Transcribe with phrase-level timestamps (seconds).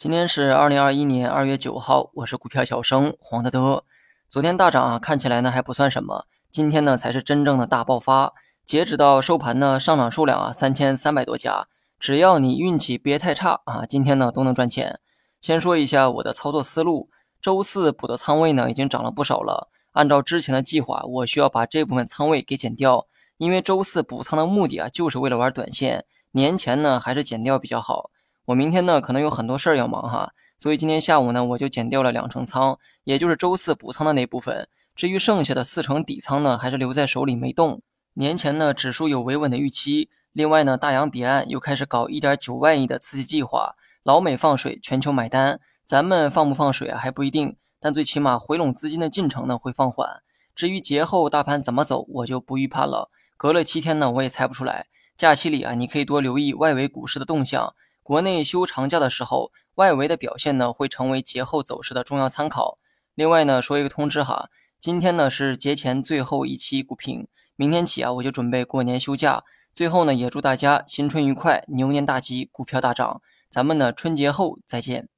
[0.00, 3.84] 今天是二零二一年二月九号，我是股票小生黄德德。
[4.30, 8.32] 昨天大涨啊，看起来呢还不算什么，今天呢才是真正的大爆发。
[8.64, 11.66] 截止到收盘呢，上涨数量啊三千三百多家，
[11.98, 14.98] 只要你运气别太差啊，今天呢都能赚钱。
[15.38, 17.10] 先说一下我的操作思路，
[17.42, 19.68] 周四补的仓位呢已经涨了不少了。
[19.92, 23.06] 按照之前的计划，我需要把这部分仓位给减掉，
[23.36, 28.09] 因为周四补仓的目的啊就是为了玩短线，年前呢还是减掉比较好。
[28.50, 34.68] 我明天呢可能有很多事儿要忙哈，所以今天下午呢我就减掉了两成仓，也就是周四补仓的那部分。
[34.96, 37.80] 至于剩下的四成底仓呢，还是留在手里没动。
[38.14, 50.08] 年前呢指数有维稳的预期，另外呢大洋彼岸又开始搞一点九万亿的刺激计划，老美放水，全球买单，咱们放不放水啊还不一定，但最起码回笼资金的进程呢会放缓。
[50.56, 53.12] 至于节后大盘怎么走，我就不预判了。
[53.36, 54.86] 隔了七天呢，我也猜不出来。
[55.16, 57.74] 假期里啊，你可以多留意外围股市的动向。
[58.10, 62.76] 国内休长假的时候，外围的表现呢会成为节后走势的重要参考。
[63.14, 64.48] 另外呢，说一个通知哈，
[64.80, 69.44] 今天呢是节前最后一期股评，明天起啊我就准备过年休假。
[69.72, 73.22] 最后呢，也祝大家新春愉快，牛年大吉，股票大涨。
[73.48, 75.08] 咱们呢春节后再见。